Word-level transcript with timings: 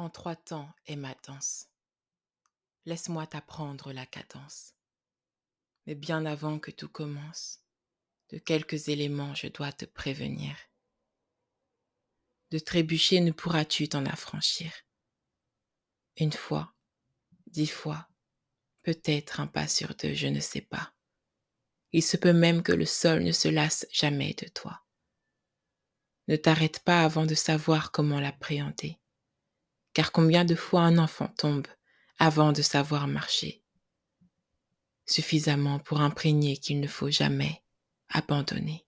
En 0.00 0.08
trois 0.08 0.34
temps 0.34 0.72
est 0.86 0.96
ma 0.96 1.14
danse. 1.26 1.66
Laisse-moi 2.86 3.26
t'apprendre 3.26 3.92
la 3.92 4.06
cadence. 4.06 4.72
Mais 5.84 5.94
bien 5.94 6.24
avant 6.24 6.58
que 6.58 6.70
tout 6.70 6.88
commence, 6.88 7.60
de 8.30 8.38
quelques 8.38 8.88
éléments 8.88 9.34
je 9.34 9.48
dois 9.48 9.72
te 9.72 9.84
prévenir. 9.84 10.56
De 12.50 12.58
trébucher 12.58 13.20
ne 13.20 13.30
pourras-tu 13.30 13.90
t'en 13.90 14.06
affranchir? 14.06 14.72
Une 16.16 16.32
fois, 16.32 16.72
dix 17.48 17.66
fois, 17.66 18.08
peut-être 18.82 19.38
un 19.38 19.46
pas 19.46 19.68
sur 19.68 19.94
deux, 19.96 20.14
je 20.14 20.28
ne 20.28 20.40
sais 20.40 20.62
pas. 20.62 20.94
Il 21.92 22.02
se 22.02 22.16
peut 22.16 22.32
même 22.32 22.62
que 22.62 22.72
le 22.72 22.86
sol 22.86 23.22
ne 23.22 23.32
se 23.32 23.48
lasse 23.48 23.86
jamais 23.92 24.32
de 24.32 24.48
toi. 24.48 24.82
Ne 26.26 26.36
t'arrête 26.36 26.80
pas 26.84 27.04
avant 27.04 27.26
de 27.26 27.34
savoir 27.34 27.92
comment 27.92 28.18
l'appréhender 28.18 28.98
car 29.92 30.12
combien 30.12 30.44
de 30.44 30.54
fois 30.54 30.82
un 30.82 30.98
enfant 30.98 31.28
tombe 31.28 31.66
avant 32.18 32.52
de 32.52 32.62
savoir 32.62 33.06
marcher? 33.06 33.62
Suffisamment 35.06 35.78
pour 35.78 36.00
imprégner 36.00 36.56
qu'il 36.56 36.80
ne 36.80 36.86
faut 36.86 37.10
jamais 37.10 37.62
abandonner. 38.08 38.86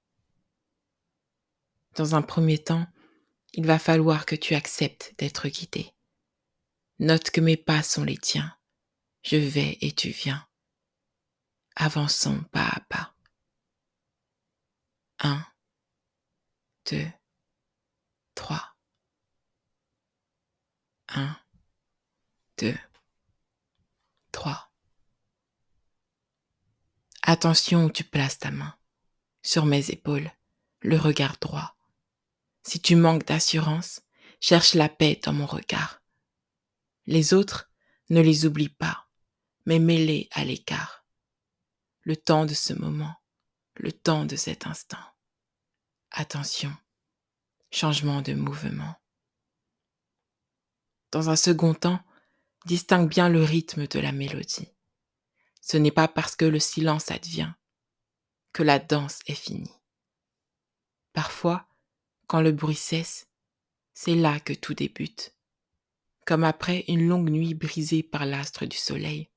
Dans 1.94 2.14
un 2.14 2.22
premier 2.22 2.58
temps, 2.58 2.86
il 3.54 3.66
va 3.66 3.78
falloir 3.78 4.24
que 4.24 4.36
tu 4.36 4.54
acceptes 4.54 5.14
d'être 5.18 5.48
guidé. 5.48 5.92
Note 6.98 7.30
que 7.30 7.40
mes 7.40 7.56
pas 7.56 7.82
sont 7.82 8.04
les 8.04 8.16
tiens. 8.16 8.56
Je 9.22 9.36
vais 9.36 9.78
et 9.80 9.92
tu 9.92 10.10
viens. 10.10 10.46
Avançons 11.76 12.42
pas 12.52 12.68
à 12.68 12.80
pas. 12.88 13.14
1, 15.20 15.44
2, 16.90 17.06
2, 22.62 22.78
3. 24.30 24.70
Attention 27.22 27.86
où 27.86 27.90
tu 27.90 28.04
places 28.04 28.38
ta 28.38 28.52
main. 28.52 28.78
Sur 29.42 29.66
mes 29.66 29.90
épaules, 29.90 30.30
le 30.80 30.96
regard 30.96 31.38
droit. 31.40 31.76
Si 32.62 32.78
tu 32.78 32.94
manques 32.94 33.26
d'assurance, 33.26 34.02
cherche 34.38 34.74
la 34.74 34.88
paix 34.88 35.20
dans 35.24 35.32
mon 35.32 35.46
regard. 35.46 36.04
Les 37.06 37.34
autres, 37.34 37.68
ne 38.10 38.20
les 38.20 38.46
oublie 38.46 38.68
pas, 38.68 39.08
mais 39.66 39.80
mets-les 39.80 40.28
à 40.30 40.44
l'écart. 40.44 41.04
Le 42.02 42.16
temps 42.16 42.46
de 42.46 42.54
ce 42.54 42.74
moment, 42.74 43.16
le 43.74 43.90
temps 43.90 44.24
de 44.24 44.36
cet 44.36 44.68
instant. 44.68 45.04
Attention, 46.12 46.72
changement 47.72 48.22
de 48.22 48.34
mouvement. 48.34 48.94
Dans 51.10 51.28
un 51.28 51.34
second 51.34 51.74
temps, 51.74 52.00
distingue 52.64 53.08
bien 53.08 53.28
le 53.28 53.42
rythme 53.42 53.86
de 53.86 53.98
la 53.98 54.12
mélodie. 54.12 54.68
Ce 55.60 55.76
n'est 55.76 55.90
pas 55.90 56.08
parce 56.08 56.36
que 56.36 56.44
le 56.44 56.58
silence 56.58 57.10
advient 57.10 57.52
que 58.52 58.62
la 58.62 58.78
danse 58.78 59.20
est 59.26 59.34
finie. 59.34 59.72
Parfois, 61.12 61.68
quand 62.26 62.40
le 62.40 62.52
bruit 62.52 62.76
cesse, 62.76 63.28
c'est 63.94 64.14
là 64.14 64.40
que 64.40 64.52
tout 64.52 64.74
débute. 64.74 65.34
Comme 66.26 66.44
après 66.44 66.84
une 66.88 67.08
longue 67.08 67.30
nuit 67.30 67.54
brisée 67.54 68.02
par 68.02 68.26
l'astre 68.26 68.66
du 68.66 68.76
soleil, 68.76 69.28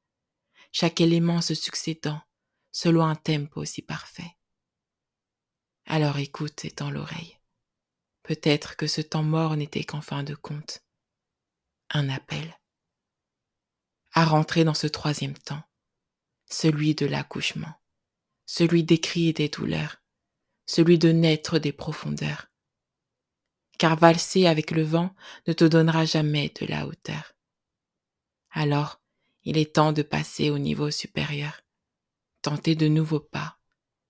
chaque 0.71 1.01
élément 1.01 1.41
se 1.41 1.55
succédant 1.55 2.21
selon 2.71 3.05
un 3.05 3.15
tempo 3.15 3.61
aussi 3.61 3.81
parfait. 3.81 4.35
Alors 5.85 6.17
écoute 6.17 6.65
et 6.65 6.71
tends 6.71 6.89
l'oreille. 6.91 7.39
Peut-être 8.23 8.75
que 8.75 8.87
ce 8.87 9.01
temps 9.01 9.23
mort 9.23 9.55
n'était 9.55 9.83
qu'en 9.83 10.01
fin 10.01 10.23
de 10.23 10.35
compte 10.35 10.83
un 11.91 12.09
appel 12.09 12.59
à 14.15 14.23
rentrer 14.23 14.63
dans 14.63 14.73
ce 14.73 14.87
troisième 14.87 15.37
temps, 15.37 15.61
celui 16.45 16.95
de 16.95 17.05
l'accouchement, 17.05 17.73
celui 18.45 18.83
des 18.83 18.99
cris 18.99 19.27
et 19.27 19.33
des 19.33 19.49
douleurs, 19.49 20.01
celui 20.65 20.97
de 20.97 21.11
naître 21.11 21.59
des 21.59 21.73
profondeurs. 21.73 22.47
Car 23.77 23.97
valser 23.97 24.47
avec 24.47 24.71
le 24.71 24.83
vent 24.83 25.13
ne 25.47 25.53
te 25.53 25.65
donnera 25.65 26.05
jamais 26.05 26.51
de 26.61 26.65
la 26.65 26.87
hauteur. 26.87 27.33
Alors, 28.51 29.01
il 29.43 29.57
est 29.57 29.75
temps 29.75 29.91
de 29.91 30.01
passer 30.01 30.49
au 30.49 30.57
niveau 30.57 30.89
supérieur, 30.91 31.61
tenter 32.41 32.75
de 32.75 32.87
nouveaux 32.87 33.19
pas 33.19 33.59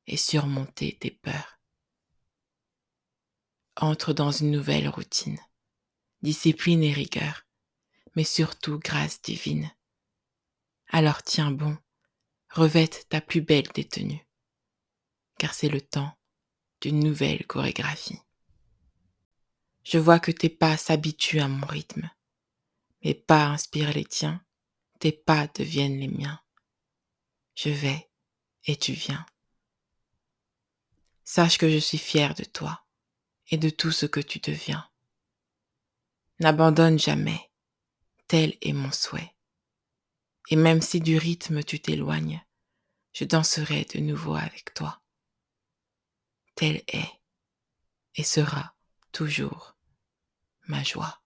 et 0.05 0.17
surmonter 0.17 0.95
tes 0.99 1.11
peurs. 1.11 1.59
Entre 3.75 4.13
dans 4.13 4.31
une 4.31 4.51
nouvelle 4.51 4.87
routine, 4.87 5.39
discipline 6.21 6.83
et 6.83 6.93
rigueur, 6.93 7.47
mais 8.15 8.23
surtout 8.23 8.77
grâce 8.77 9.19
divine. 9.19 9.71
Alors 10.89 11.23
tiens 11.23 11.51
bon, 11.51 11.77
revête 12.49 13.07
ta 13.09 13.21
plus 13.21 13.41
belle 13.41 13.67
détenue, 13.73 14.25
car 15.37 15.53
c'est 15.53 15.69
le 15.69 15.81
temps 15.81 16.17
d'une 16.81 16.99
nouvelle 16.99 17.45
chorégraphie. 17.47 18.19
Je 19.83 19.97
vois 19.97 20.19
que 20.19 20.31
tes 20.31 20.49
pas 20.49 20.77
s'habituent 20.77 21.41
à 21.41 21.47
mon 21.47 21.65
rythme. 21.65 22.09
Mes 23.03 23.13
pas 23.13 23.45
inspirent 23.45 23.93
les 23.93 24.05
tiens, 24.05 24.43
tes 24.99 25.11
pas 25.11 25.47
deviennent 25.47 25.99
les 25.99 26.07
miens. 26.07 26.41
Je 27.55 27.69
vais 27.69 28.09
et 28.65 28.75
tu 28.75 28.93
viens. 28.93 29.25
Sache 31.23 31.57
que 31.57 31.69
je 31.69 31.77
suis 31.77 31.97
fière 31.97 32.33
de 32.35 32.43
toi 32.43 32.85
et 33.49 33.57
de 33.57 33.69
tout 33.69 33.91
ce 33.91 34.05
que 34.05 34.19
tu 34.19 34.39
deviens. 34.39 34.89
N'abandonne 36.39 36.99
jamais, 36.99 37.51
Tel 38.27 38.57
est 38.61 38.73
mon 38.73 38.91
souhait. 38.91 39.34
Et 40.49 40.55
même 40.55 40.81
si 40.81 40.99
du 40.99 41.17
rythme 41.17 41.63
tu 41.63 41.79
t'éloignes, 41.79 42.45
je 43.13 43.25
danserai 43.25 43.85
de 43.93 43.99
nouveau 43.99 44.35
avec 44.35 44.73
toi. 44.73 45.01
Tel 46.55 46.83
est 46.87 47.09
et 48.15 48.23
sera 48.23 48.75
toujours 49.11 49.75
ma 50.67 50.83
joie. 50.83 51.24